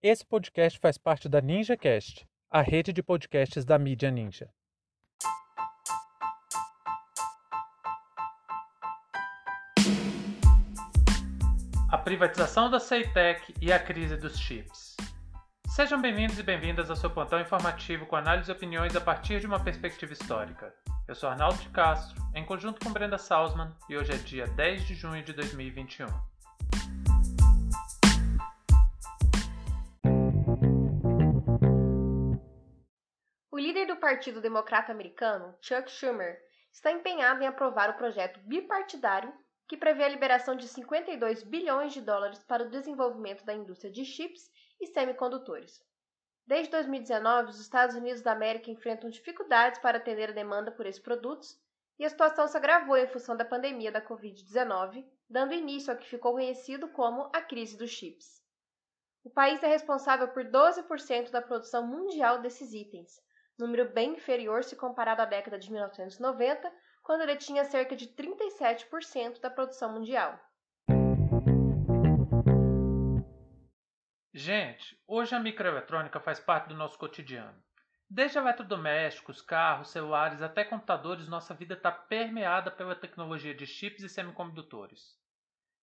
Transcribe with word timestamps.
Esse 0.00 0.24
podcast 0.24 0.78
faz 0.78 0.96
parte 0.96 1.28
da 1.28 1.40
NinjaCast, 1.40 2.24
a 2.48 2.62
rede 2.62 2.92
de 2.92 3.02
podcasts 3.02 3.64
da 3.64 3.76
mídia 3.76 4.12
Ninja. 4.12 4.48
A 11.90 11.98
privatização 11.98 12.70
da 12.70 12.78
Ceitec 12.78 13.52
e 13.60 13.72
a 13.72 13.78
crise 13.80 14.16
dos 14.16 14.38
chips. 14.38 14.96
Sejam 15.66 16.00
bem-vindos 16.00 16.38
e 16.38 16.44
bem-vindas 16.44 16.90
ao 16.90 16.96
seu 16.96 17.10
plantão 17.10 17.40
informativo 17.40 18.06
com 18.06 18.14
análise 18.14 18.52
e 18.52 18.54
opiniões 18.54 18.94
a 18.94 19.00
partir 19.00 19.40
de 19.40 19.48
uma 19.48 19.58
perspectiva 19.58 20.12
histórica. 20.12 20.72
Eu 21.08 21.16
sou 21.16 21.28
Arnaldo 21.28 21.58
de 21.58 21.70
Castro, 21.70 22.22
em 22.36 22.44
conjunto 22.44 22.84
com 22.84 22.92
Brenda 22.92 23.18
Salzman, 23.18 23.72
e 23.90 23.96
hoje 23.96 24.12
é 24.12 24.16
dia 24.16 24.46
10 24.46 24.86
de 24.86 24.94
junho 24.94 25.24
de 25.24 25.32
2021. 25.32 26.06
O 33.58 33.60
líder 33.60 33.88
do 33.88 33.96
Partido 33.96 34.40
Democrata 34.40 34.92
Americano, 34.92 35.52
Chuck 35.60 35.90
Schumer, 35.90 36.40
está 36.70 36.92
empenhado 36.92 37.42
em 37.42 37.46
aprovar 37.48 37.90
o 37.90 37.94
projeto 37.94 38.38
bipartidário 38.44 39.34
que 39.66 39.76
prevê 39.76 40.04
a 40.04 40.08
liberação 40.08 40.54
de 40.54 40.68
52 40.68 41.42
bilhões 41.42 41.92
de 41.92 42.00
dólares 42.00 42.40
para 42.44 42.62
o 42.62 42.70
desenvolvimento 42.70 43.44
da 43.44 43.52
indústria 43.52 43.90
de 43.90 44.04
chips 44.04 44.48
e 44.80 44.86
semicondutores. 44.86 45.84
Desde 46.46 46.70
2019, 46.70 47.50
os 47.50 47.58
Estados 47.58 47.96
Unidos 47.96 48.22
da 48.22 48.30
América 48.30 48.70
enfrentam 48.70 49.10
dificuldades 49.10 49.80
para 49.80 49.98
atender 49.98 50.30
a 50.30 50.34
demanda 50.34 50.70
por 50.70 50.86
esses 50.86 51.02
produtos 51.02 51.60
e 51.98 52.04
a 52.04 52.08
situação 52.08 52.46
se 52.46 52.56
agravou 52.56 52.96
em 52.96 53.08
função 53.08 53.36
da 53.36 53.44
pandemia 53.44 53.90
da 53.90 54.00
Covid-19, 54.00 55.04
dando 55.28 55.52
início 55.52 55.92
ao 55.92 55.98
que 55.98 56.08
ficou 56.08 56.30
conhecido 56.34 56.86
como 56.90 57.28
a 57.32 57.42
crise 57.42 57.76
dos 57.76 57.90
chips. 57.90 58.40
O 59.24 59.30
país 59.30 59.60
é 59.64 59.66
responsável 59.66 60.28
por 60.28 60.44
12% 60.44 61.32
da 61.32 61.42
produção 61.42 61.84
mundial 61.84 62.40
desses 62.40 62.72
itens, 62.72 63.20
número 63.58 63.92
bem 63.92 64.14
inferior 64.14 64.62
se 64.62 64.76
comparado 64.76 65.20
à 65.20 65.24
década 65.24 65.58
de 65.58 65.70
1990, 65.70 66.72
quando 67.02 67.22
ele 67.22 67.36
tinha 67.36 67.64
cerca 67.64 67.96
de 67.96 68.06
37% 68.06 69.40
da 69.40 69.50
produção 69.50 69.92
mundial. 69.92 70.38
Gente, 74.32 74.96
hoje 75.06 75.34
a 75.34 75.40
microeletrônica 75.40 76.20
faz 76.20 76.38
parte 76.38 76.68
do 76.68 76.76
nosso 76.76 76.96
cotidiano. 76.96 77.60
Desde 78.08 78.38
eletrodomésticos, 78.38 79.42
carros, 79.42 79.90
celulares 79.90 80.40
até 80.40 80.64
computadores, 80.64 81.28
nossa 81.28 81.52
vida 81.52 81.74
está 81.74 81.90
permeada 81.90 82.70
pela 82.70 82.94
tecnologia 82.94 83.54
de 83.54 83.66
chips 83.66 84.02
e 84.02 84.08
semicondutores. 84.08 85.18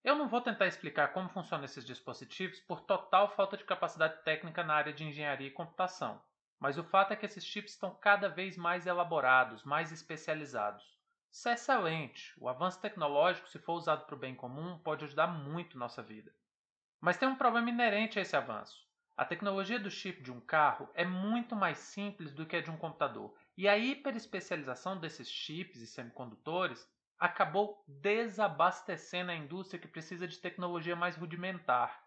Eu 0.03 0.15
não 0.15 0.29
vou 0.29 0.39
tentar 0.39 0.67
explicar 0.67 1.11
como 1.13 1.29
funcionam 1.29 1.65
esses 1.65 1.83
dispositivos 1.85 2.59
por 2.61 2.81
total 2.81 3.35
falta 3.35 3.57
de 3.57 3.63
capacidade 3.63 4.23
técnica 4.23 4.63
na 4.63 4.73
área 4.73 4.93
de 4.93 5.03
engenharia 5.03 5.47
e 5.47 5.51
computação, 5.51 6.21
mas 6.59 6.77
o 6.77 6.83
fato 6.83 7.13
é 7.13 7.15
que 7.15 7.25
esses 7.25 7.45
chips 7.45 7.73
estão 7.73 7.93
cada 7.93 8.29
vez 8.29 8.57
mais 8.57 8.85
elaborados, 8.85 9.63
mais 9.63 9.91
especializados. 9.91 10.83
Isso 11.31 11.49
é 11.49 11.53
excelente. 11.53 12.33
O 12.37 12.47
avanço 12.47 12.79
tecnológico, 12.79 13.49
se 13.49 13.59
for 13.59 13.73
usado 13.73 14.05
para 14.05 14.15
o 14.15 14.19
bem 14.19 14.33
comum, 14.33 14.79
pode 14.79 15.03
ajudar 15.03 15.27
muito 15.27 15.77
nossa 15.77 16.01
vida. 16.01 16.33
Mas 17.01 17.17
tem 17.17 17.27
um 17.27 17.35
problema 17.35 17.69
inerente 17.69 18.17
a 18.17 18.21
esse 18.21 18.35
avanço. 18.35 18.85
A 19.17 19.23
tecnologia 19.23 19.79
do 19.79 19.91
chip 19.91 20.21
de 20.21 20.31
um 20.31 20.41
carro 20.41 20.89
é 20.93 21.05
muito 21.05 21.55
mais 21.55 21.77
simples 21.77 22.33
do 22.33 22.45
que 22.45 22.55
a 22.55 22.61
de 22.61 22.71
um 22.71 22.77
computador, 22.77 23.33
e 23.57 23.67
a 23.67 23.77
hiperespecialização 23.77 24.99
desses 24.99 25.29
chips 25.29 25.81
e 25.81 25.87
semicondutores 25.87 26.89
acabou 27.17 27.83
desabastecendo 27.87 29.31
a 29.31 29.35
indústria 29.35 29.79
que 29.79 29.87
precisa 29.87 30.27
de 30.27 30.37
tecnologia 30.37 30.95
mais 30.95 31.15
rudimentar. 31.15 32.04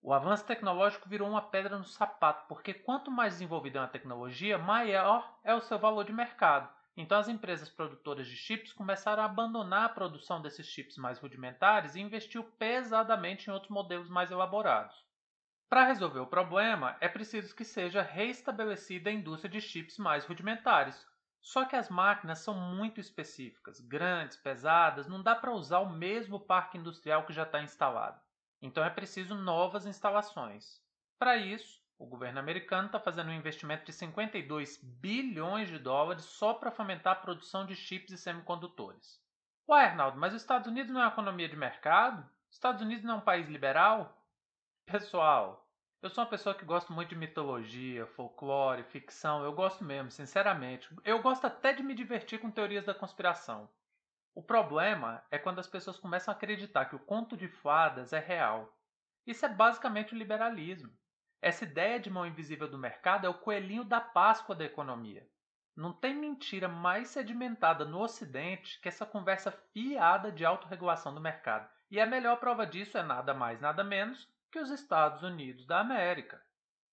O 0.00 0.12
avanço 0.12 0.46
tecnológico 0.46 1.08
virou 1.08 1.28
uma 1.28 1.42
pedra 1.42 1.76
no 1.76 1.84
sapato, 1.84 2.46
porque 2.48 2.72
quanto 2.72 3.10
mais 3.10 3.34
desenvolvida 3.34 3.78
é 3.78 3.82
uma 3.82 3.88
tecnologia, 3.88 4.56
maior 4.56 5.38
é 5.42 5.54
o 5.54 5.60
seu 5.60 5.78
valor 5.78 6.04
de 6.04 6.12
mercado. 6.12 6.72
Então 6.96 7.18
as 7.18 7.28
empresas 7.28 7.68
produtoras 7.68 8.26
de 8.26 8.36
chips 8.36 8.72
começaram 8.72 9.22
a 9.22 9.26
abandonar 9.26 9.84
a 9.84 9.88
produção 9.88 10.40
desses 10.40 10.66
chips 10.66 10.96
mais 10.96 11.18
rudimentares 11.18 11.94
e 11.94 12.00
investiu 12.00 12.42
pesadamente 12.42 13.48
em 13.48 13.52
outros 13.52 13.70
modelos 13.70 14.08
mais 14.08 14.30
elaborados. 14.30 14.94
Para 15.68 15.84
resolver 15.84 16.20
o 16.20 16.26
problema, 16.26 16.96
é 17.00 17.08
preciso 17.08 17.54
que 17.54 17.64
seja 17.64 18.00
reestabelecida 18.00 19.10
a 19.10 19.12
indústria 19.12 19.50
de 19.50 19.60
chips 19.60 19.98
mais 19.98 20.24
rudimentares. 20.24 21.06
Só 21.40 21.64
que 21.64 21.76
as 21.76 21.88
máquinas 21.88 22.38
são 22.38 22.54
muito 22.54 23.00
específicas, 23.00 23.80
grandes, 23.80 24.36
pesadas, 24.36 25.08
não 25.08 25.22
dá 25.22 25.34
para 25.34 25.52
usar 25.52 25.80
o 25.80 25.90
mesmo 25.90 26.40
parque 26.40 26.78
industrial 26.78 27.26
que 27.26 27.32
já 27.32 27.42
está 27.42 27.62
instalado. 27.62 28.20
Então 28.60 28.84
é 28.84 28.90
preciso 28.90 29.34
novas 29.34 29.86
instalações. 29.86 30.82
Para 31.18 31.36
isso, 31.36 31.80
o 31.98 32.06
governo 32.06 32.38
americano 32.38 32.86
está 32.86 33.00
fazendo 33.00 33.28
um 33.28 33.34
investimento 33.34 33.84
de 33.84 33.92
52 33.92 34.78
bilhões 34.82 35.68
de 35.68 35.78
dólares 35.78 36.24
só 36.24 36.54
para 36.54 36.70
fomentar 36.70 37.14
a 37.14 37.20
produção 37.20 37.66
de 37.66 37.74
chips 37.74 38.12
e 38.12 38.18
semicondutores. 38.18 39.20
Ué, 39.68 39.84
Arnaldo, 39.84 40.18
mas 40.18 40.32
os 40.32 40.40
Estados 40.40 40.68
Unidos 40.68 40.92
não 40.92 41.00
é 41.00 41.04
uma 41.04 41.12
economia 41.12 41.48
de 41.48 41.56
mercado? 41.56 42.22
Os 42.48 42.56
Estados 42.56 42.80
Unidos 42.80 43.04
não 43.04 43.16
é 43.16 43.18
um 43.18 43.22
país 43.22 43.48
liberal? 43.48 44.16
Pessoal, 44.86 45.68
eu 46.00 46.08
sou 46.08 46.22
uma 46.22 46.30
pessoa 46.30 46.54
que 46.54 46.64
gosta 46.64 46.92
muito 46.92 47.08
de 47.08 47.16
mitologia, 47.16 48.06
folclore, 48.06 48.84
ficção. 48.84 49.42
Eu 49.42 49.52
gosto 49.52 49.84
mesmo, 49.84 50.10
sinceramente. 50.10 50.88
Eu 51.04 51.20
gosto 51.20 51.46
até 51.46 51.72
de 51.72 51.82
me 51.82 51.94
divertir 51.94 52.40
com 52.40 52.50
teorias 52.50 52.84
da 52.84 52.94
conspiração. 52.94 53.68
O 54.38 54.42
problema 54.42 55.20
é 55.32 55.36
quando 55.36 55.58
as 55.58 55.66
pessoas 55.66 55.98
começam 55.98 56.32
a 56.32 56.36
acreditar 56.36 56.84
que 56.84 56.94
o 56.94 57.00
conto 57.00 57.36
de 57.36 57.48
fadas 57.48 58.12
é 58.12 58.20
real. 58.20 58.72
Isso 59.26 59.44
é 59.44 59.48
basicamente 59.48 60.14
o 60.14 60.16
liberalismo. 60.16 60.96
Essa 61.42 61.64
ideia 61.64 61.98
de 61.98 62.08
mão 62.08 62.24
invisível 62.24 62.70
do 62.70 62.78
mercado 62.78 63.26
é 63.26 63.28
o 63.28 63.34
coelhinho 63.34 63.82
da 63.82 64.00
Páscoa 64.00 64.54
da 64.54 64.64
economia. 64.64 65.28
Não 65.74 65.92
tem 65.92 66.14
mentira 66.14 66.68
mais 66.68 67.08
sedimentada 67.08 67.84
no 67.84 68.00
Ocidente 68.00 68.80
que 68.80 68.86
essa 68.86 69.04
conversa 69.04 69.50
fiada 69.72 70.30
de 70.30 70.44
autorregulação 70.44 71.12
do 71.12 71.20
mercado. 71.20 71.68
E 71.90 72.00
a 72.00 72.06
melhor 72.06 72.38
prova 72.38 72.64
disso 72.64 72.96
é 72.96 73.02
nada 73.02 73.34
mais, 73.34 73.60
nada 73.60 73.82
menos 73.82 74.32
que 74.52 74.60
os 74.60 74.70
Estados 74.70 75.24
Unidos 75.24 75.66
da 75.66 75.80
América. 75.80 76.40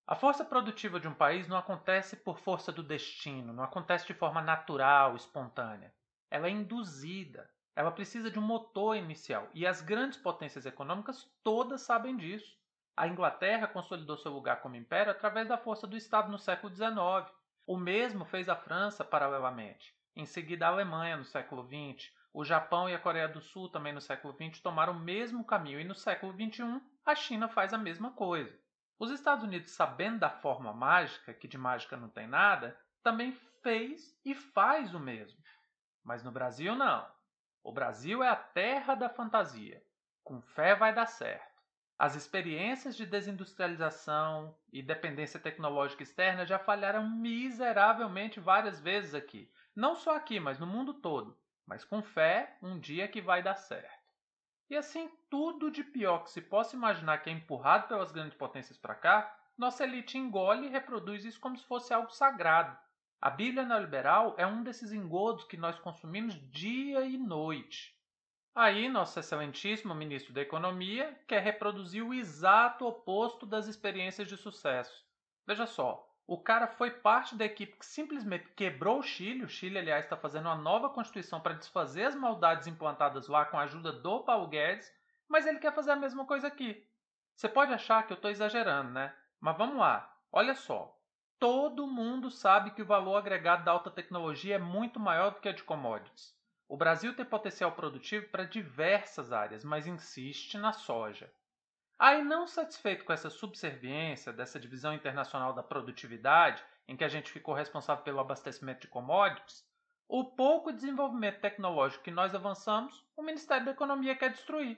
A 0.07 0.15
força 0.15 0.43
produtiva 0.43 0.99
de 0.99 1.07
um 1.07 1.13
país 1.13 1.47
não 1.47 1.57
acontece 1.57 2.15
por 2.15 2.39
força 2.39 2.71
do 2.71 2.81
destino, 2.81 3.53
não 3.53 3.63
acontece 3.63 4.07
de 4.07 4.15
forma 4.15 4.41
natural, 4.41 5.15
espontânea. 5.15 5.93
Ela 6.35 6.47
é 6.47 6.49
induzida, 6.49 7.49
ela 7.73 7.89
precisa 7.89 8.29
de 8.29 8.37
um 8.37 8.41
motor 8.41 8.97
inicial. 8.97 9.47
E 9.53 9.65
as 9.65 9.79
grandes 9.79 10.19
potências 10.19 10.65
econômicas 10.65 11.31
todas 11.41 11.83
sabem 11.83 12.17
disso. 12.17 12.59
A 12.93 13.07
Inglaterra 13.07 13.69
consolidou 13.69 14.17
seu 14.17 14.33
lugar 14.33 14.59
como 14.59 14.75
império 14.75 15.13
através 15.13 15.47
da 15.47 15.57
força 15.57 15.87
do 15.87 15.95
Estado 15.95 16.29
no 16.29 16.37
século 16.37 16.75
XIX. 16.75 17.33
O 17.65 17.77
mesmo 17.77 18.25
fez 18.25 18.49
a 18.49 18.55
França 18.57 19.01
paralelamente. 19.01 19.95
Em 20.13 20.25
seguida, 20.25 20.65
a 20.65 20.71
Alemanha 20.71 21.15
no 21.15 21.23
século 21.23 21.63
XX. 21.63 22.11
O 22.33 22.43
Japão 22.43 22.89
e 22.89 22.93
a 22.93 22.99
Coreia 22.99 23.29
do 23.29 23.39
Sul 23.39 23.69
também 23.69 23.93
no 23.93 24.01
século 24.01 24.33
XX 24.33 24.59
tomaram 24.59 24.91
o 24.91 24.99
mesmo 24.99 25.45
caminho 25.45 25.79
e 25.79 25.85
no 25.85 25.95
século 25.95 26.33
XXI 26.33 26.81
a 27.05 27.15
China 27.15 27.47
faz 27.47 27.73
a 27.73 27.77
mesma 27.77 28.11
coisa. 28.11 28.53
Os 28.99 29.09
Estados 29.09 29.45
Unidos, 29.45 29.71
sabendo 29.71 30.19
da 30.19 30.29
forma 30.29 30.73
mágica, 30.73 31.33
que 31.33 31.47
de 31.47 31.57
mágica 31.57 31.95
não 31.95 32.09
tem 32.09 32.27
nada, 32.27 32.77
também 33.01 33.31
fez 33.63 34.19
e 34.25 34.35
faz 34.35 34.93
o 34.93 34.99
mesmo. 34.99 35.39
Mas 36.05 36.23
no 36.23 36.31
Brasil 36.31 36.75
não. 36.75 37.05
O 37.63 37.71
Brasil 37.71 38.23
é 38.23 38.29
a 38.29 38.35
terra 38.35 38.93
da 38.93 39.09
fantasia. 39.09 39.83
Com 40.23 40.39
fé 40.39 40.75
vai 40.75 40.93
dar 40.93 41.07
certo. 41.07 41.55
As 41.97 42.13
experiências 42.13 42.95
de 42.95 43.05
desindustrialização 43.07 44.55
e 44.71 44.83
dependência 44.83 45.39
tecnológica 45.39 46.03
externa 46.03 46.45
já 46.45 46.59
falharam 46.59 47.09
miseravelmente 47.09 48.39
várias 48.39 48.79
vezes 48.79 49.15
aqui. 49.15 49.51
Não 49.75 49.95
só 49.95 50.15
aqui, 50.15 50.39
mas 50.39 50.59
no 50.59 50.67
mundo 50.67 50.93
todo. 50.93 51.35
Mas 51.65 51.83
com 51.83 52.03
fé, 52.03 52.55
um 52.61 52.79
dia 52.79 53.07
que 53.07 53.21
vai 53.21 53.41
dar 53.41 53.55
certo. 53.55 54.05
E 54.69 54.75
assim, 54.75 55.09
tudo 55.29 55.71
de 55.71 55.83
pior 55.83 56.19
que 56.19 56.29
se 56.31 56.41
possa 56.41 56.75
imaginar 56.75 57.19
que 57.19 57.29
é 57.29 57.33
empurrado 57.33 57.87
pelas 57.87 58.11
grandes 58.11 58.37
potências 58.37 58.77
para 58.77 58.93
cá, 58.93 59.35
nossa 59.57 59.83
elite 59.83 60.17
engole 60.17 60.67
e 60.67 60.69
reproduz 60.69 61.25
isso 61.25 61.39
como 61.39 61.57
se 61.57 61.65
fosse 61.65 61.93
algo 61.93 62.11
sagrado. 62.11 62.77
A 63.21 63.29
Bíblia 63.29 63.65
neoliberal 63.65 64.35
é 64.37 64.45
um 64.45 64.63
desses 64.63 64.91
engodos 64.91 65.45
que 65.45 65.57
nós 65.57 65.79
consumimos 65.79 66.35
dia 66.51 67.01
e 67.05 67.17
noite. 67.17 67.95
Aí, 68.53 68.87
nosso 68.87 69.19
excelentíssimo 69.19 69.93
ministro 69.93 70.33
da 70.33 70.41
Economia 70.41 71.19
quer 71.27 71.41
reproduzir 71.41 72.05
o 72.05 72.13
exato 72.13 72.85
oposto 72.85 73.45
das 73.45 73.67
experiências 73.67 74.27
de 74.27 74.37
sucesso. 74.37 75.05
Veja 75.45 75.65
só, 75.65 76.07
o 76.27 76.39
cara 76.41 76.65
foi 76.67 76.89
parte 76.89 77.35
da 77.35 77.45
equipe 77.45 77.77
que 77.77 77.85
simplesmente 77.85 78.49
quebrou 78.55 78.99
o 78.99 79.03
Chile. 79.03 79.43
O 79.43 79.49
Chile, 79.49 79.77
aliás, 79.77 80.05
está 80.05 80.17
fazendo 80.17 80.45
uma 80.45 80.55
nova 80.55 80.89
constituição 80.89 81.39
para 81.39 81.53
desfazer 81.53 82.05
as 82.05 82.15
maldades 82.15 82.65
implantadas 82.65 83.27
lá 83.27 83.45
com 83.45 83.59
a 83.59 83.63
ajuda 83.63 83.91
do 83.91 84.23
Paulo 84.23 84.47
Guedes, 84.47 84.91
mas 85.27 85.45
ele 85.45 85.59
quer 85.59 85.73
fazer 85.73 85.91
a 85.91 85.95
mesma 85.95 86.25
coisa 86.25 86.47
aqui. 86.47 86.87
Você 87.35 87.49
pode 87.49 87.73
achar 87.73 88.07
que 88.07 88.13
eu 88.13 88.15
estou 88.15 88.31
exagerando, 88.31 88.91
né? 88.91 89.13
Mas 89.39 89.57
vamos 89.57 89.77
lá. 89.77 90.17
Olha 90.31 90.55
só. 90.55 90.94
Todo 91.37 91.85
mundo 91.85 92.31
sabe 92.31 92.71
que 92.71 92.81
o 92.81 92.85
valor 92.85 93.17
agregado 93.17 93.65
da 93.65 93.71
alta 93.71 93.91
tecnologia 93.91 94.55
é 94.55 94.59
muito 94.59 94.99
maior 94.99 95.31
do 95.31 95.39
que 95.41 95.49
a 95.49 95.51
de 95.51 95.63
commodities. 95.63 96.33
O 96.67 96.77
Brasil 96.77 97.15
tem 97.15 97.25
potencial 97.25 97.73
produtivo 97.73 98.29
para 98.29 98.45
diversas 98.45 99.31
áreas, 99.31 99.63
mas 99.63 99.85
insiste 99.85 100.57
na 100.57 100.73
soja. 100.73 101.31
Aí, 101.99 102.23
não 102.23 102.47
satisfeito 102.47 103.05
com 103.05 103.13
essa 103.13 103.29
subserviência 103.29 104.33
dessa 104.33 104.59
divisão 104.59 104.93
internacional 104.93 105.53
da 105.53 105.63
produtividade, 105.63 106.63
em 106.87 106.95
que 106.95 107.03
a 107.03 107.07
gente 107.07 107.31
ficou 107.31 107.53
responsável 107.53 108.03
pelo 108.03 108.19
abastecimento 108.19 108.81
de 108.81 108.87
commodities, 108.87 109.65
o 110.07 110.23
pouco 110.23 110.71
desenvolvimento 110.71 111.39
tecnológico 111.39 112.03
que 112.03 112.11
nós 112.11 112.35
avançamos, 112.35 113.03
o 113.15 113.23
Ministério 113.23 113.65
da 113.65 113.71
Economia 113.71 114.15
quer 114.15 114.31
destruir. 114.31 114.77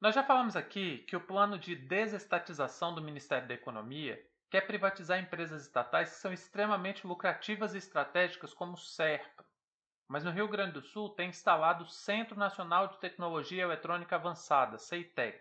Nós 0.00 0.14
já 0.14 0.22
falamos 0.22 0.56
aqui 0.56 0.98
que 1.08 1.16
o 1.16 1.20
plano 1.20 1.58
de 1.58 1.74
desestatização 1.74 2.94
do 2.94 3.02
Ministério 3.02 3.48
da 3.48 3.54
Economia 3.54 4.22
quer 4.56 4.62
privatizar 4.62 5.18
empresas 5.18 5.64
estatais 5.64 6.08
que 6.08 6.16
são 6.16 6.32
extremamente 6.32 7.06
lucrativas 7.06 7.74
e 7.74 7.78
estratégicas, 7.78 8.54
como 8.54 8.72
o 8.72 8.78
CERPA. 8.78 9.44
Mas 10.08 10.24
no 10.24 10.30
Rio 10.30 10.48
Grande 10.48 10.72
do 10.72 10.80
Sul 10.80 11.10
tem 11.10 11.28
instalado 11.28 11.84
o 11.84 11.88
Centro 11.88 12.38
Nacional 12.38 12.88
de 12.88 12.96
Tecnologia 12.98 13.64
Eletrônica 13.64 14.16
Avançada, 14.16 14.78
CEITEC. 14.78 15.38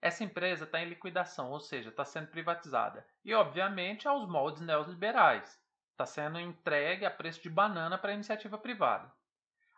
Essa 0.00 0.24
empresa 0.24 0.64
está 0.64 0.80
em 0.80 0.88
liquidação, 0.88 1.50
ou 1.50 1.60
seja, 1.60 1.90
está 1.90 2.02
sendo 2.02 2.28
privatizada. 2.28 3.06
E, 3.22 3.34
obviamente, 3.34 4.08
aos 4.08 4.26
moldes 4.26 4.62
neoliberais. 4.62 5.60
Está 5.90 6.06
sendo 6.06 6.40
entregue 6.40 7.04
a 7.04 7.10
preço 7.10 7.42
de 7.42 7.50
banana 7.50 7.98
para 7.98 8.10
a 8.10 8.14
iniciativa 8.14 8.56
privada. 8.56 9.12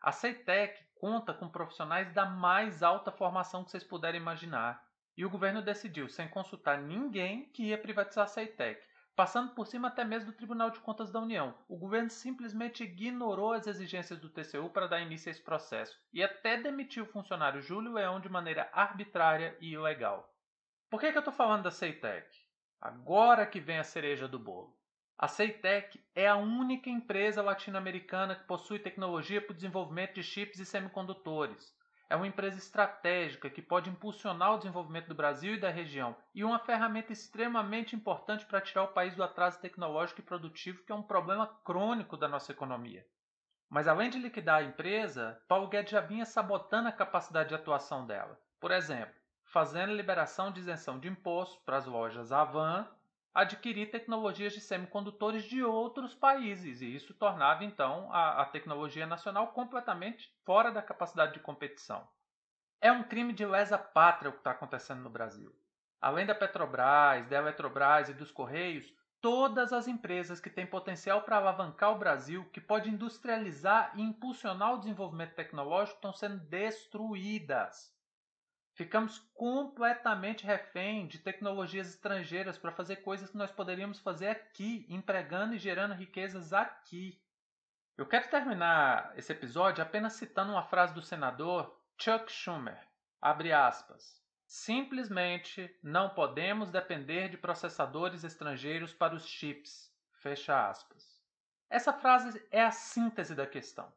A 0.01 0.13
CEITEC 0.13 0.87
conta 1.01 1.35
com 1.35 1.49
profissionais 1.49 2.13
da 2.13 2.27
mais 2.27 2.81
alta 2.81 3.11
formação 3.11 3.65
que 3.65 3.73
vocês 3.73 3.83
puderem 3.83 4.21
imaginar. 4.21 4.87
E 5.17 5.25
o 5.25 5.31
governo 5.31 5.63
decidiu, 5.63 6.09
sem 6.09 6.29
consultar 6.29 6.81
ninguém, 6.81 7.45
que 7.51 7.65
ia 7.65 7.79
privatizar 7.79 8.25
a 8.25 8.29
CEITEC, 8.29 8.83
passando 9.15 9.55
por 9.55 9.67
cima 9.67 9.89
até 9.89 10.05
mesmo 10.05 10.31
do 10.31 10.37
Tribunal 10.37 10.71
de 10.71 10.81
Contas 10.81 11.11
da 11.11 11.21
União. 11.21 11.55
O 11.69 11.77
governo 11.77 12.11
simplesmente 12.11 12.85
ignorou 12.85 13.53
as 13.53 13.67
exigências 13.67 14.19
do 14.19 14.31
TCU 14.31 14.71
para 14.71 14.87
dar 14.87 15.01
início 15.01 15.29
a 15.29 15.33
esse 15.33 15.43
processo 15.43 16.01
e 16.13 16.23
até 16.23 16.57
demitiu 16.57 17.05
o 17.05 17.09
funcionário 17.09 17.61
Júlio 17.61 17.93
Leão 17.93 18.21
de 18.21 18.29
maneira 18.29 18.71
arbitrária 18.73 19.57
e 19.61 19.73
ilegal. 19.73 20.33
Por 20.89 21.01
que, 21.01 21.11
que 21.11 21.19
eu 21.19 21.21
estou 21.21 21.35
falando 21.35 21.65
da 21.65 21.71
CEITEC? 21.71 22.27
Agora 22.81 23.47
que 23.47 23.61
vem 23.61 23.79
a 23.79 23.85
cereja 23.85 24.27
do 24.27 24.39
bolo. 24.39 24.77
A 25.23 25.29
Ceitec 25.29 26.05
é 26.17 26.27
a 26.27 26.35
única 26.35 26.91
empresa 26.91 27.41
latino-americana 27.41 28.35
que 28.35 28.45
possui 28.45 28.81
tecnologia 28.81 29.41
para 29.41 29.53
o 29.53 29.55
desenvolvimento 29.55 30.15
de 30.15 30.23
chips 30.25 30.59
e 30.59 30.67
semicondutores. 30.67 31.73
É 32.13 32.15
uma 32.15 32.27
empresa 32.27 32.59
estratégica 32.59 33.49
que 33.49 33.63
pode 33.63 33.89
impulsionar 33.89 34.53
o 34.53 34.59
desenvolvimento 34.59 35.09
do 35.09 35.15
Brasil 35.15 35.55
e 35.55 35.59
da 35.59 35.71
região 35.71 36.15
e 36.35 36.45
uma 36.45 36.59
ferramenta 36.59 37.11
extremamente 37.11 37.97
importante 37.97 38.45
para 38.45 38.61
tirar 38.61 38.83
o 38.83 38.89
país 38.89 39.15
do 39.15 39.23
atraso 39.23 39.59
tecnológico 39.59 40.21
e 40.21 40.23
produtivo, 40.23 40.85
que 40.85 40.93
é 40.93 40.95
um 40.95 41.03
problema 41.03 41.47
crônico 41.65 42.15
da 42.15 42.29
nossa 42.29 42.53
economia. 42.53 43.03
Mas 43.67 43.89
além 43.89 44.11
de 44.11 44.19
liquidar 44.19 44.59
a 44.59 44.63
empresa, 44.63 45.41
Paulo 45.49 45.69
Guedes 45.69 45.91
já 45.91 46.03
vinha 46.03 46.27
sabotando 46.27 46.87
a 46.87 46.93
capacidade 46.93 47.49
de 47.49 47.55
atuação 47.55 48.07
dela. 48.07 48.39
Por 48.61 48.73
exemplo, 48.73 49.15
fazendo 49.45 49.95
liberação 49.95 50.53
de 50.53 50.61
isenção 50.61 51.01
de 51.01 51.09
impostos 51.09 51.65
para 51.65 51.79
as 51.79 51.87
lojas 51.87 52.31
Avan 52.31 52.87
adquirir 53.35 53.91
tecnologias 53.91 54.53
de 54.53 54.61
semicondutores 54.61 55.45
de 55.45 55.65
outros 55.65 56.15
países, 56.15 56.83
e 56.83 56.95
isso 56.95 57.15
tornava 57.15 57.65
então 57.65 58.13
a, 58.13 58.43
a, 58.43 58.45
tecnologia 58.45 59.07
nacional 59.07 59.49
completamente 59.49 60.31
fora 60.45 60.71
da 60.71 60.83
capacidade 60.83 61.33
de 61.35 61.41
competição. 61.41 62.07
É 62.81 62.93
um 62.93 63.05
crime 63.05 63.33
de 63.33 63.47
lesa 63.47 63.79
pátria 63.79 64.29
o 64.29 64.33
que 64.33 64.39
está 64.39 64.51
acontecendo 64.51 65.03
no 65.03 65.11
Brasil. 65.11 65.55
Além 66.01 66.27
da 66.27 66.35
Petrobras, 66.35 67.27
da 67.29 67.39
Eletrobras 67.39 68.09
e 68.09 68.15
dos 68.15 68.31
Correios, 68.31 68.93
todas 69.21 69.73
as 69.73 69.87
empresas 69.87 70.41
que 70.41 70.51
têm 70.51 70.67
potencial 70.67 71.23
para 71.23 71.37
alavancar 71.37 71.93
o 71.93 71.99
Brasil, 71.99 72.45
que 72.53 72.61
pode 72.61 72.91
industrializar 72.91 73.93
e 73.95 74.03
impulsionar 74.03 74.75
o 74.75 74.79
desenvolvimento 74.79 75.35
tecnológico, 75.35 75.97
estão 75.97 76.13
sendo 76.13 76.39
destruídas. 76.39 77.95
Ficamos 78.75 79.19
completamente 79.35 80.47
refém 80.47 81.07
de 81.07 81.19
tecnologias 81.19 81.89
estrangeiras 81.89 82.57
para 82.57 82.73
fazer 82.73 82.97
coisas 82.97 83.31
que 83.31 83.37
nós 83.37 83.51
poderíamos 83.51 84.01
fazer 84.01 84.29
aqui, 84.29 84.87
empregando 84.89 85.55
e 85.55 85.59
gerando 85.59 85.95
riquezas 85.95 86.53
aqui. 86.53 87.21
Eu 87.99 88.07
quero 88.07 88.31
terminar 88.31 89.13
esse 89.17 89.31
episódio 89.31 89.83
apenas 89.83 90.15
citando 90.15 90.53
uma 90.53 90.65
frase 90.65 90.95
do 90.95 91.03
senador 91.03 91.79
Chuck 91.99 92.33
Schumer. 92.33 92.81
Abre 93.21 93.53
aspas. 93.53 94.21
Simplesmente 94.47 95.75
não 95.83 96.11
podemos 96.11 96.71
depender 96.71 97.29
de 97.29 97.37
processadores 97.37 98.25
estrangeiros 98.25 98.93
para 98.93 99.15
os 99.15 99.27
chips. 99.27 99.93
Fecha 100.15 100.69
aspas. 100.69 101.23
Essa 101.69 101.93
frase 101.93 102.47
é 102.51 102.63
a 102.63 102.71
síntese 102.71 103.35
da 103.35 103.47
questão. 103.47 103.93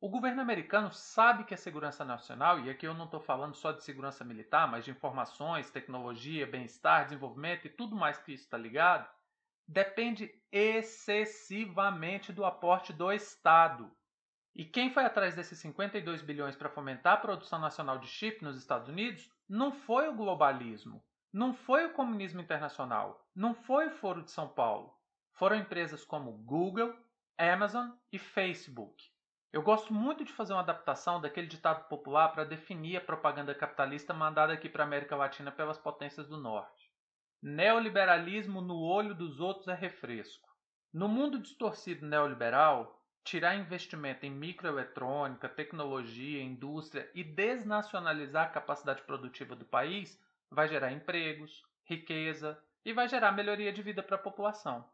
O 0.00 0.08
governo 0.08 0.40
americano 0.40 0.92
sabe 0.92 1.42
que 1.42 1.54
a 1.54 1.56
segurança 1.56 2.04
nacional, 2.04 2.60
e 2.60 2.70
aqui 2.70 2.86
eu 2.86 2.94
não 2.94 3.06
estou 3.06 3.18
falando 3.18 3.56
só 3.56 3.72
de 3.72 3.82
segurança 3.82 4.24
militar, 4.24 4.70
mas 4.70 4.84
de 4.84 4.92
informações, 4.92 5.72
tecnologia, 5.72 6.46
bem-estar, 6.46 7.04
desenvolvimento 7.04 7.66
e 7.66 7.70
tudo 7.70 7.96
mais 7.96 8.16
que 8.16 8.32
isso 8.32 8.44
está 8.44 8.56
ligado, 8.56 9.10
depende 9.66 10.32
excessivamente 10.52 12.32
do 12.32 12.44
aporte 12.44 12.92
do 12.92 13.12
Estado. 13.12 13.90
E 14.54 14.64
quem 14.64 14.88
foi 14.88 15.04
atrás 15.04 15.34
desses 15.34 15.58
52 15.58 16.22
bilhões 16.22 16.54
para 16.54 16.70
fomentar 16.70 17.14
a 17.14 17.20
produção 17.20 17.58
nacional 17.58 17.98
de 17.98 18.06
chip 18.06 18.40
nos 18.42 18.56
Estados 18.56 18.88
Unidos 18.88 19.28
não 19.48 19.72
foi 19.72 20.08
o 20.08 20.14
globalismo, 20.14 21.04
não 21.32 21.52
foi 21.52 21.86
o 21.86 21.92
comunismo 21.92 22.40
internacional, 22.40 23.28
não 23.34 23.52
foi 23.52 23.88
o 23.88 23.96
Foro 23.96 24.22
de 24.22 24.30
São 24.30 24.46
Paulo. 24.48 24.96
Foram 25.32 25.56
empresas 25.56 26.04
como 26.04 26.30
Google, 26.30 26.94
Amazon 27.36 27.90
e 28.12 28.18
Facebook. 28.18 29.17
Eu 29.50 29.62
gosto 29.62 29.94
muito 29.94 30.24
de 30.24 30.32
fazer 30.32 30.52
uma 30.52 30.60
adaptação 30.60 31.20
daquele 31.20 31.46
ditado 31.46 31.88
popular 31.88 32.28
para 32.28 32.44
definir 32.44 32.96
a 32.98 33.00
propaganda 33.00 33.54
capitalista 33.54 34.12
mandada 34.12 34.52
aqui 34.52 34.68
para 34.68 34.84
a 34.84 34.86
América 34.86 35.16
Latina 35.16 35.50
pelas 35.50 35.78
potências 35.78 36.28
do 36.28 36.36
Norte. 36.36 36.90
Neoliberalismo 37.42 38.60
no 38.60 38.78
olho 38.78 39.14
dos 39.14 39.40
outros 39.40 39.68
é 39.68 39.74
refresco. 39.74 40.48
No 40.92 41.08
mundo 41.08 41.38
distorcido 41.38 42.04
neoliberal, 42.06 43.02
tirar 43.24 43.54
investimento 43.54 44.26
em 44.26 44.30
microeletrônica, 44.30 45.48
tecnologia, 45.48 46.42
indústria 46.42 47.10
e 47.14 47.24
desnacionalizar 47.24 48.46
a 48.46 48.50
capacidade 48.50 49.02
produtiva 49.02 49.56
do 49.56 49.64
país 49.64 50.22
vai 50.50 50.68
gerar 50.68 50.92
empregos, 50.92 51.62
riqueza 51.84 52.62
e 52.84 52.92
vai 52.92 53.08
gerar 53.08 53.32
melhoria 53.32 53.72
de 53.72 53.82
vida 53.82 54.02
para 54.02 54.16
a 54.16 54.22
população. 54.22 54.86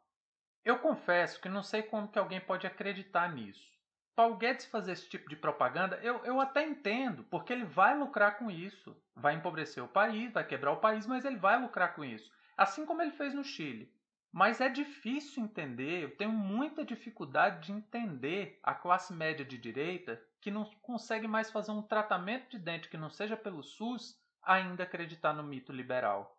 Eu 0.65 0.79
confesso 0.79 1.41
que 1.41 1.49
não 1.49 1.63
sei 1.63 1.83
como 1.83 2.09
que 2.09 2.19
alguém 2.19 2.41
pode 2.41 2.67
acreditar 2.67 3.33
nisso. 3.33 3.74
Paulo 4.17 4.37
Guedes 4.37 4.67
fazer 4.67 4.93
esse 4.93 5.09
tipo 5.09 5.29
de 5.29 5.35
propaganda, 5.35 5.99
eu, 6.03 6.25
eu 6.25 6.41
até 6.41 6.65
entendo, 6.65 7.25
porque 7.25 7.53
ele 7.53 7.65
vai 7.65 7.99
lucrar 7.99 8.39
com 8.39 8.51
isso. 8.51 8.97
Vai 9.17 9.35
empobrecer 9.35 9.83
o 9.83 9.89
país, 9.89 10.33
vai 10.33 10.47
quebrar 10.47 10.73
o 10.73 10.81
país, 10.81 11.07
mas 11.07 11.25
ele 11.25 11.37
vai 11.37 11.61
lucrar 11.61 11.95
com 11.95 12.05
isso. 12.05 12.31
Assim 12.57 12.87
como 12.87 13.03
ele 13.03 13.11
fez 13.11 13.35
no 13.35 13.43
Chile. 13.43 13.93
Mas 14.33 14.61
é 14.61 14.69
difícil 14.69 15.45
entender, 15.45 16.03
eu 16.03 16.17
tenho 16.17 16.33
muita 16.33 16.85
dificuldade 16.85 17.67
de 17.67 17.73
entender 17.73 18.59
a 18.63 18.75
classe 18.75 19.13
média 19.13 19.45
de 19.45 19.57
direita 19.57 20.21
que 20.41 20.51
não 20.51 20.65
consegue 20.83 21.29
mais 21.29 21.51
fazer 21.51 21.71
um 21.71 21.83
tratamento 21.83 22.51
de 22.51 22.59
dente 22.59 22.89
que 22.89 22.97
não 22.97 23.09
seja 23.09 23.37
pelo 23.37 23.63
SUS, 23.63 24.21
ainda 24.43 24.83
acreditar 24.83 25.33
no 25.33 25.43
mito 25.43 25.73
liberal. 25.73 26.37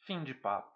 Fim 0.00 0.22
de 0.24 0.34
papo. 0.34 0.75